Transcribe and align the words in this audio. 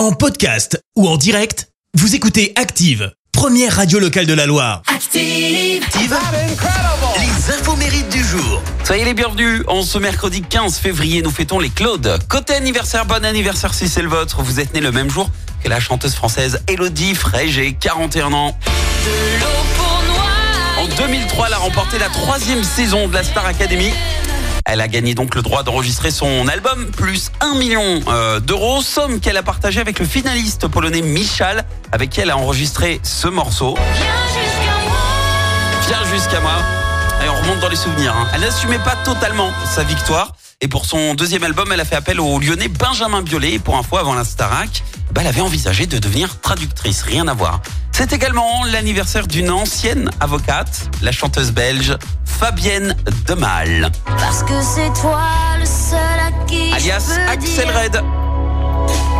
En 0.00 0.12
podcast 0.12 0.82
ou 0.96 1.06
en 1.06 1.18
direct, 1.18 1.68
vous 1.92 2.14
écoutez 2.14 2.54
Active, 2.56 3.12
première 3.32 3.76
radio 3.76 3.98
locale 3.98 4.24
de 4.24 4.32
la 4.32 4.46
Loire. 4.46 4.80
Active. 4.86 5.82
Active, 5.84 6.16
les 7.18 7.52
infos 7.52 7.76
mérites 7.76 8.08
du 8.08 8.24
jour. 8.24 8.62
Soyez 8.82 9.04
les 9.04 9.12
bienvenus. 9.12 9.62
En 9.66 9.82
ce 9.82 9.98
mercredi 9.98 10.40
15 10.40 10.78
février, 10.78 11.20
nous 11.20 11.30
fêtons 11.30 11.58
les 11.58 11.68
Claudes. 11.68 12.18
Côté 12.30 12.54
anniversaire, 12.54 13.04
bon 13.04 13.22
anniversaire 13.26 13.74
si 13.74 13.90
c'est 13.90 14.00
le 14.00 14.08
vôtre. 14.08 14.40
Vous 14.40 14.58
êtes 14.58 14.72
né 14.72 14.80
le 14.80 14.90
même 14.90 15.10
jour 15.10 15.28
que 15.62 15.68
la 15.68 15.80
chanteuse 15.80 16.14
française 16.14 16.62
Elodie 16.66 17.14
Frégé, 17.14 17.76
41 17.78 18.32
ans. 18.32 18.58
En 20.78 20.86
2003, 20.96 21.48
elle 21.48 21.52
a 21.52 21.58
remporté 21.58 21.98
la 21.98 22.08
troisième 22.08 22.64
saison 22.64 23.06
de 23.06 23.12
la 23.12 23.22
Star 23.22 23.44
Academy. 23.44 23.92
Elle 24.66 24.80
a 24.80 24.88
gagné 24.88 25.14
donc 25.14 25.34
le 25.34 25.42
droit 25.42 25.62
d'enregistrer 25.62 26.10
son 26.10 26.46
album, 26.48 26.86
plus 26.92 27.30
1 27.40 27.54
million 27.54 28.00
euh, 28.08 28.40
d'euros, 28.40 28.82
somme 28.82 29.20
qu'elle 29.20 29.36
a 29.36 29.42
partagée 29.42 29.80
avec 29.80 29.98
le 29.98 30.06
finaliste 30.06 30.68
polonais 30.68 31.02
Michal, 31.02 31.64
avec 31.92 32.10
qui 32.10 32.20
elle 32.20 32.30
a 32.30 32.36
enregistré 32.36 33.00
ce 33.02 33.26
morceau. 33.28 33.76
Viens 35.88 36.04
jusqu'à 36.12 36.40
moi. 36.40 36.52
Et 37.24 37.28
on 37.28 37.34
remonte 37.34 37.60
dans 37.60 37.68
les 37.68 37.76
souvenirs. 37.76 38.14
hein. 38.16 38.28
Elle 38.34 38.42
n'assumait 38.42 38.78
pas 38.78 38.96
totalement 39.04 39.50
sa 39.74 39.82
victoire. 39.82 40.34
Et 40.62 40.68
pour 40.68 40.84
son 40.84 41.14
deuxième 41.14 41.42
album, 41.42 41.70
elle 41.72 41.80
a 41.80 41.84
fait 41.84 41.96
appel 41.96 42.20
au 42.20 42.38
lyonnais 42.38 42.68
Benjamin 42.68 43.22
Biolay. 43.22 43.58
Pour 43.58 43.76
info, 43.76 43.96
avant 43.96 44.14
la 44.14 44.24
Starac, 44.24 44.82
bah, 45.12 45.22
elle 45.22 45.26
avait 45.26 45.40
envisagé 45.40 45.86
de 45.86 45.98
devenir 45.98 46.40
traductrice. 46.40 47.02
Rien 47.02 47.26
à 47.28 47.34
voir. 47.34 47.60
C'est 47.92 48.12
également 48.12 48.64
l'anniversaire 48.64 49.26
d'une 49.26 49.50
ancienne 49.50 50.10
avocate, 50.20 50.88
la 51.02 51.12
chanteuse 51.12 51.50
belge 51.50 51.96
Fabienne 52.40 52.96
Demal, 53.26 53.90
Parce 54.16 54.42
que 54.44 54.54
c'est 54.62 54.98
toi 54.98 55.20
le 55.58 55.66
seul 55.66 55.98
à 55.98 56.46
qui 56.46 56.72
alias 56.72 57.10
je 57.10 57.14
peux 57.20 57.30
Axel 57.32 57.66
dire 57.66 57.78
Red. 57.78 58.02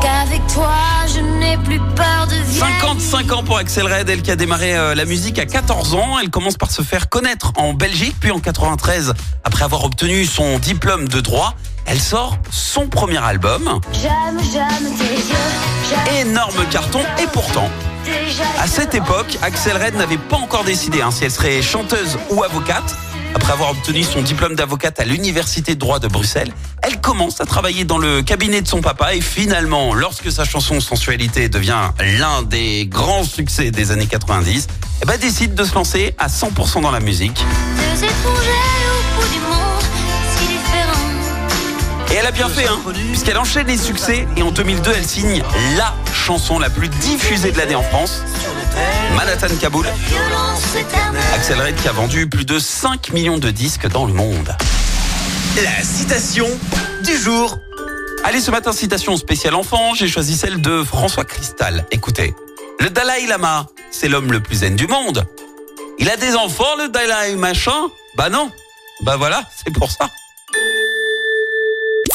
Qu'avec 0.00 0.46
toi, 0.46 0.72
je 1.14 1.20
n'ai 1.20 1.58
plus 1.58 1.78
peur 1.94 2.26
de 2.30 2.36
vieillir. 2.36 2.66
55 2.80 3.32
ans 3.32 3.42
pour 3.42 3.58
Axel 3.58 3.86
Red, 3.86 4.08
elle 4.08 4.22
qui 4.22 4.30
a 4.30 4.36
démarré 4.36 4.74
euh, 4.74 4.94
la 4.94 5.04
musique 5.04 5.38
à 5.38 5.44
14 5.44 5.92
ans. 5.96 6.18
Elle 6.18 6.30
commence 6.30 6.56
par 6.56 6.70
se 6.70 6.80
faire 6.80 7.10
connaître 7.10 7.52
en 7.56 7.74
Belgique, 7.74 8.16
puis 8.18 8.30
en 8.30 8.40
93, 8.40 9.12
après 9.44 9.64
avoir 9.64 9.84
obtenu 9.84 10.24
son 10.24 10.58
diplôme 10.58 11.06
de 11.06 11.20
droit, 11.20 11.54
elle 11.84 12.00
sort 12.00 12.38
son 12.50 12.88
premier 12.88 13.22
album. 13.22 13.80
J'aime, 14.00 14.40
j'aime 14.50 14.96
tes 14.96 15.14
yeux. 15.14 16.06
J'aime 16.06 16.28
Énorme 16.28 16.64
carton, 16.70 17.00
et 17.22 17.26
pourtant, 17.26 17.68
déjà 18.06 18.44
à 18.60 18.66
cette 18.66 18.94
époque, 18.94 19.38
Axel 19.40 19.74
Red 19.82 19.94
n'avait 19.94 20.18
pas 20.18 20.36
encore 20.36 20.64
décidé 20.64 21.00
hein, 21.00 21.10
si 21.10 21.24
elle 21.24 21.30
serait 21.30 21.62
chanteuse 21.62 22.18
ou 22.28 22.44
avocate. 22.44 22.94
Après 23.34 23.52
avoir 23.52 23.70
obtenu 23.70 24.02
son 24.02 24.20
diplôme 24.20 24.54
d'avocate 24.54 25.00
à 25.00 25.04
l'Université 25.04 25.74
de 25.74 25.80
droit 25.80 25.98
de 25.98 26.08
Bruxelles, 26.08 26.52
elle 26.82 27.00
commence 27.00 27.40
à 27.40 27.46
travailler 27.46 27.84
dans 27.84 27.96
le 27.96 28.20
cabinet 28.20 28.60
de 28.60 28.68
son 28.68 28.82
papa 28.82 29.14
et 29.14 29.22
finalement, 29.22 29.94
lorsque 29.94 30.30
sa 30.30 30.44
chanson 30.44 30.78
Sensualité 30.80 31.48
devient 31.48 31.90
l'un 32.18 32.42
des 32.42 32.84
grands 32.86 33.24
succès 33.24 33.70
des 33.70 33.92
années 33.92 34.06
90, 34.06 34.66
eh 35.02 35.06
ben, 35.06 35.16
décide 35.16 35.54
de 35.54 35.64
se 35.64 35.74
lancer 35.74 36.14
à 36.18 36.26
100% 36.26 36.82
dans 36.82 36.90
la 36.90 37.00
musique. 37.00 37.42
Deux 37.76 38.04
étrangers 38.04 38.50
au 38.90 39.20
bout 39.20 39.28
du 39.32 39.40
monde, 39.40 39.84
si 40.36 40.46
différents. 40.48 42.12
Et 42.12 42.16
elle 42.16 42.26
a 42.26 42.32
bien 42.32 42.48
fait, 42.50 42.66
hein, 42.66 42.78
puisqu'elle 43.10 43.38
enchaîne 43.38 43.68
les 43.68 43.78
succès 43.78 44.26
et 44.36 44.42
en 44.42 44.50
2002, 44.50 44.90
elle 44.94 45.06
signe 45.06 45.42
la 45.78 45.94
chanson 46.20 46.58
la 46.58 46.68
plus 46.70 46.88
diffusée 46.88 47.50
de 47.50 47.58
l'année 47.58 47.74
en 47.74 47.82
France, 47.82 48.22
Manhattan 49.16 49.54
Kaboul. 49.58 49.86
Axel 51.34 51.60
Red 51.60 51.74
qui 51.76 51.88
a 51.88 51.92
vendu 51.92 52.28
plus 52.28 52.44
de 52.44 52.58
5 52.58 53.12
millions 53.12 53.38
de 53.38 53.50
disques 53.50 53.88
dans 53.88 54.04
le 54.04 54.12
monde. 54.12 54.54
La 55.56 55.82
citation 55.82 56.46
du 57.04 57.16
jour. 57.16 57.58
Allez, 58.22 58.40
ce 58.40 58.50
matin, 58.50 58.72
citation 58.72 59.16
spéciale 59.16 59.54
enfant, 59.54 59.94
j'ai 59.94 60.08
choisi 60.08 60.36
celle 60.36 60.60
de 60.60 60.84
François 60.84 61.24
Cristal. 61.24 61.86
Écoutez, 61.90 62.34
le 62.80 62.90
Dalai 62.90 63.26
Lama, 63.26 63.66
c'est 63.90 64.08
l'homme 64.08 64.30
le 64.30 64.40
plus 64.40 64.56
zen 64.56 64.76
du 64.76 64.86
monde. 64.86 65.26
Il 65.98 66.10
a 66.10 66.16
des 66.16 66.36
enfants, 66.36 66.76
le 66.78 66.88
Dalai 66.88 67.34
machin 67.36 67.88
Bah 68.16 68.28
non. 68.28 68.50
Bah 69.02 69.16
voilà, 69.16 69.42
c'est 69.56 69.72
pour 69.72 69.90
ça. 69.90 70.10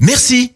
Merci, 0.00 0.55